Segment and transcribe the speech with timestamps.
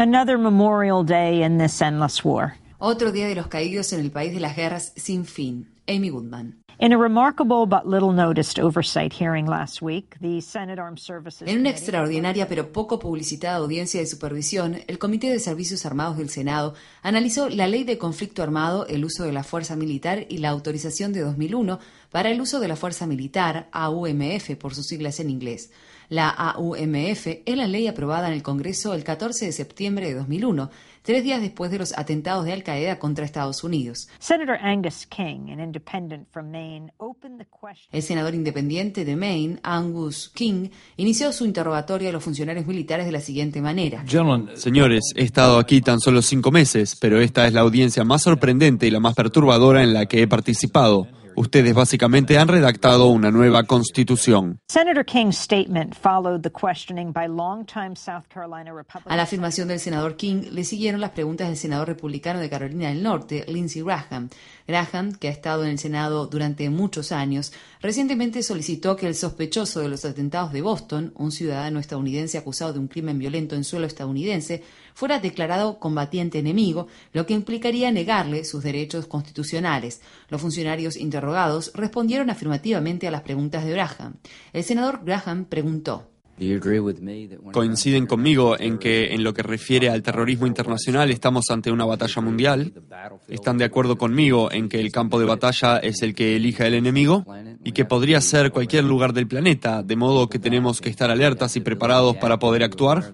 [0.00, 2.54] Another Memorial Day in this endless war.
[2.78, 5.66] Otro día de los caídos en el país de las guerras sin fin.
[5.88, 6.54] Amy Goodman.
[6.80, 11.58] In a remarkable but little noticed oversight hearing last week, the Senate Armed Services En
[11.58, 16.74] una extraordinaria pero poco publicitada audiencia de supervisión, el Comité de Servicios Armados del Senado
[17.02, 21.12] analizó la Ley de Conflicto Armado, el uso de la fuerza militar y la autorización
[21.12, 21.80] de 2001
[22.12, 25.72] para el uso de la fuerza militar, AUMF por sus siglas en inglés.
[26.10, 30.70] La AUMF es la ley aprobada en el Congreso el 14 de septiembre de 2001,
[31.02, 34.08] tres días después de los atentados de Al Qaeda contra Estados Unidos.
[34.18, 36.50] Senator Angus King, an independent from
[37.90, 43.12] El senador independiente de Maine, Angus King, inició su interrogatorio a los funcionarios militares de
[43.12, 44.04] la siguiente manera.
[44.54, 48.86] Señores, he estado aquí tan solo cinco meses, pero esta es la audiencia más sorprendente
[48.86, 51.06] y la más perturbadora en la que he participado.
[51.38, 54.58] Ustedes básicamente han redactado una nueva constitución.
[54.68, 59.12] Senator King's statement followed the questioning by longtime South Carolina Republican.
[59.12, 62.88] A la afirmación del senador King le siguieron las preguntas del senador republicano de Carolina
[62.88, 64.30] del Norte, Lindsey Graham.
[64.66, 69.78] Graham, que ha estado en el Senado durante muchos años, recientemente solicitó que el sospechoso
[69.78, 73.86] de los atentados de Boston, un ciudadano estadounidense acusado de un crimen violento en suelo
[73.86, 80.00] estadounidense, fuera declarado combatiente enemigo, lo que implicaría negarle sus derechos constitucionales.
[80.28, 80.96] Los funcionarios
[81.28, 84.14] interrogados respondieron afirmativamente a las preguntas de Graham.
[84.52, 86.08] El senador Graham preguntó.
[87.52, 92.22] Coinciden conmigo en que en lo que refiere al terrorismo internacional estamos ante una batalla
[92.22, 92.72] mundial.
[93.26, 96.74] ¿Están de acuerdo conmigo en que el campo de batalla es el que elija el
[96.74, 97.26] enemigo
[97.64, 101.56] y que podría ser cualquier lugar del planeta, de modo que tenemos que estar alertas
[101.56, 103.12] y preparados para poder actuar?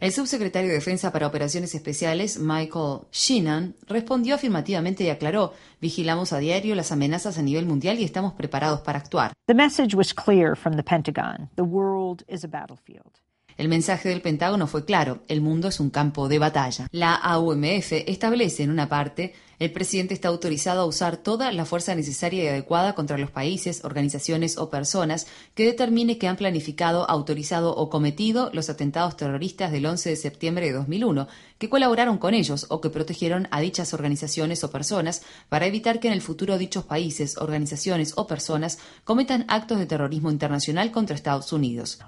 [0.00, 6.38] El subsecretario de Defensa para Operaciones Especiales, Michael Sheenan, respondió afirmativamente y aclaró, vigilamos a
[6.38, 9.34] diario las amenazas a nivel mundial y estamos preparados para actuar.
[9.46, 11.50] The message was clear from the Pentagon.
[11.56, 13.20] The world is a battlefield.
[13.60, 16.86] El mensaje del Pentágono fue claro, el mundo es un campo de batalla.
[16.92, 21.94] La AUMF establece en una parte, el presidente está autorizado a usar toda la fuerza
[21.94, 27.76] necesaria y adecuada contra los países, organizaciones o personas que determine que han planificado, autorizado
[27.76, 31.28] o cometido los atentados terroristas del 11 de septiembre de 2001,
[31.58, 36.08] que colaboraron con ellos o que protegieron a dichas organizaciones o personas para evitar que
[36.08, 41.52] en el futuro dichos países, organizaciones o personas cometan actos de terrorismo internacional contra Estados
[41.52, 41.98] Unidos.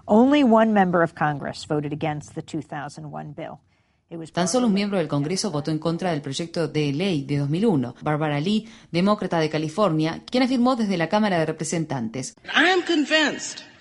[1.68, 3.60] Voted against the 2001 bill.
[4.10, 7.24] It was Tan solo un miembro del Congreso votó en contra del proyecto de ley
[7.24, 12.34] de 2001, Barbara Lee, demócrata de California, quien afirmó desde la Cámara de Representantes.
[12.44, 13.71] I am convinced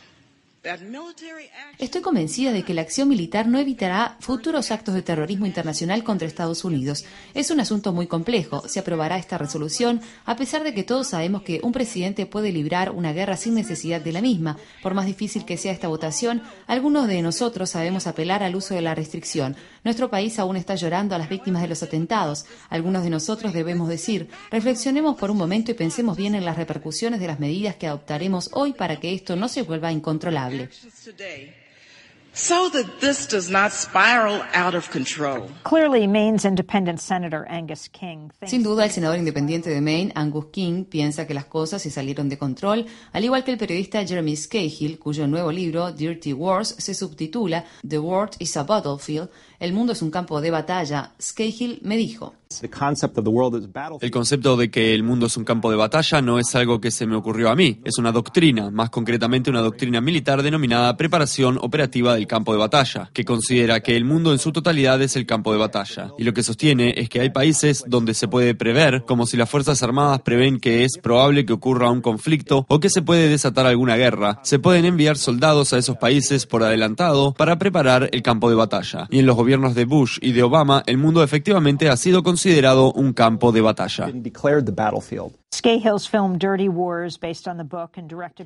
[1.79, 6.27] Estoy convencida de que la acción militar no evitará futuros actos de terrorismo internacional contra
[6.27, 7.03] Estados Unidos.
[7.33, 8.67] Es un asunto muy complejo.
[8.67, 12.91] Se aprobará esta resolución a pesar de que todos sabemos que un presidente puede librar
[12.91, 14.57] una guerra sin necesidad de la misma.
[14.83, 18.81] Por más difícil que sea esta votación, algunos de nosotros sabemos apelar al uso de
[18.81, 19.55] la restricción.
[19.83, 22.45] Nuestro país aún está llorando a las víctimas de los atentados.
[22.69, 27.19] Algunos de nosotros debemos decir, reflexionemos por un momento y pensemos bien en las repercusiones
[27.19, 30.50] de las medidas que adoptaremos hoy para que esto no se vuelva incontrolable.
[31.03, 31.53] Today
[32.33, 35.49] so that this does not spiral out of control.
[35.63, 40.45] Clearly, Maine's independent Senator Angus King thinks Sin duda, el senador independiente de Maine, Angus
[40.51, 44.35] King, piensa que las cosas se salieron de control, al igual que el periodista Jeremy
[44.35, 49.29] Scahill, cuyo nuevo libro, Dirty Wars, se subtitula The World is a Battlefield,
[49.61, 51.11] El mundo es un campo de batalla.
[51.21, 52.33] Scahill me dijo.
[54.01, 56.91] El concepto de que el mundo es un campo de batalla no es algo que
[56.91, 61.57] se me ocurrió a mí, es una doctrina, más concretamente una doctrina militar denominada preparación
[61.61, 65.25] operativa del campo de batalla, que considera que el mundo en su totalidad es el
[65.25, 66.11] campo de batalla.
[66.17, 69.49] Y lo que sostiene es que hay países donde se puede prever, como si las
[69.49, 73.65] Fuerzas Armadas prevén que es probable que ocurra un conflicto o que se puede desatar
[73.65, 78.49] alguna guerra, se pueden enviar soldados a esos países por adelantado para preparar el campo
[78.49, 79.07] de batalla.
[79.09, 82.93] Y en los gobiernos de Bush y de Obama, el mundo efectivamente ha sido considerado
[82.93, 84.07] un campo de batalla.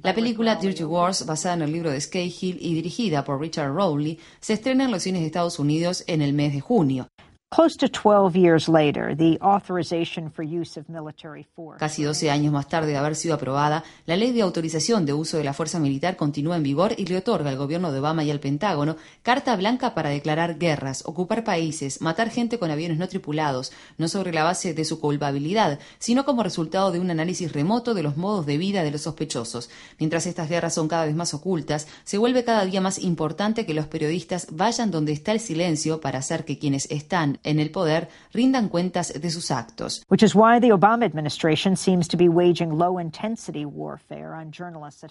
[0.01, 4.19] La película Dirty Wars, basada en el libro de Scahill y dirigida por Richard Rowley,
[4.39, 7.07] se estrena en los cines de Estados Unidos en el mes de junio.
[7.55, 11.79] Close to 12 years later, the authorization for use of military force.
[11.79, 15.37] Casi 12 años más tarde de haber sido aprobada, la ley de autorización de uso
[15.37, 18.31] de la fuerza militar continúa en vigor y le otorga al gobierno de Obama y
[18.31, 23.71] al Pentágono carta blanca para declarar guerras, ocupar países, matar gente con aviones no tripulados,
[23.97, 28.03] no sobre la base de su culpabilidad, sino como resultado de un análisis remoto de
[28.03, 29.69] los modos de vida de los sospechosos.
[29.97, 33.73] Mientras estas guerras son cada vez más ocultas, se vuelve cada día más importante que
[33.73, 38.09] los periodistas vayan donde está el silencio para hacer que quienes están en el poder
[38.33, 40.03] rindan cuentas de sus actos.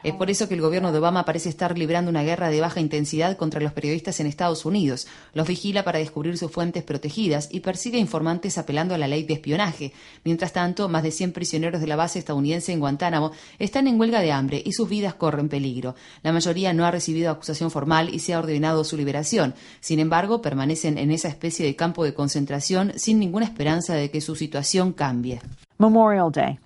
[0.03, 2.81] Es por eso que el gobierno de Obama parece estar librando una guerra de baja
[2.81, 5.07] intensidad contra los periodistas en Estados Unidos.
[5.33, 9.35] Los vigila para descubrir sus fuentes protegidas y persigue informantes apelando a la ley de
[9.35, 9.93] espionaje.
[10.25, 14.21] Mientras tanto, más de 100 prisioneros de la base estadounidense en Guantánamo están en huelga
[14.21, 15.95] de hambre y sus vidas corren peligro.
[16.23, 19.55] La mayoría no ha recibido acusación formal y se ha ordenado su liberación.
[19.81, 24.21] Sin embargo, permanecen en esa especie de campo de concentración sin ninguna esperanza de que
[24.21, 25.41] su situación cambie.
[25.79, 26.59] Memorial Day.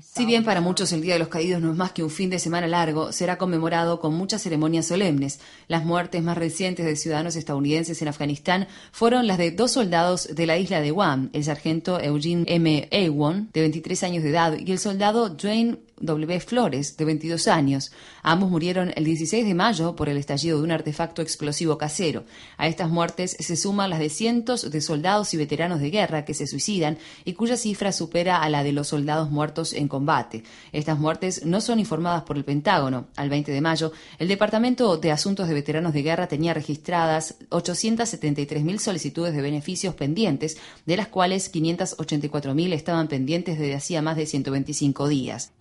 [0.00, 2.30] Si bien para muchos el Día de los Caídos no es más que un fin
[2.30, 5.40] de semana largo, será conmemorado con muchas ceremonias solemnes.
[5.68, 10.46] Las muertes más recientes de ciudadanos estadounidenses en Afganistán fueron las de dos soldados de
[10.46, 12.88] la isla de Guam, el sargento Eugene M.
[12.90, 16.40] Ewon, de 23 años de edad, y el soldado Dwayne W.
[16.40, 17.92] Flores, de 22 años.
[18.22, 22.24] Ambos murieron el 16 de mayo por el estallido de un artefacto explosivo casero.
[22.56, 26.34] A estas muertes se suman las de cientos de soldados y veteranos de guerra que
[26.34, 30.44] se suicidan y cuya cifra supera a la de los soldados muertos en combate.
[30.72, 33.06] Estas muertes no son informadas por el Pentágono.
[33.16, 38.78] Al 20 de mayo, el Departamento de Asuntos de Veteranos de Guerra tenía registradas 873.000
[38.78, 40.56] solicitudes de beneficios pendientes,
[40.86, 45.52] de las cuales 584.000 estaban pendientes desde hacía más de 125 días.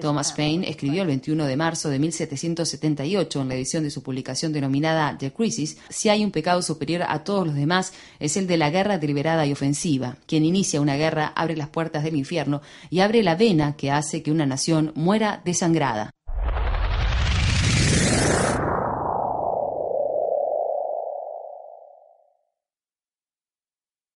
[0.00, 4.52] Thomas Paine escribió el 21 de marzo de 1778 en la edición de su publicación
[4.52, 8.56] denominada The Crisis, si hay un pecado superior a todos los demás, es el de
[8.56, 10.16] la guerra deliberada y ofensiva.
[10.26, 14.22] Quien inicia una guerra abre las puertas del infierno y abre la vena que hace
[14.22, 16.10] que una nación muera desangrada.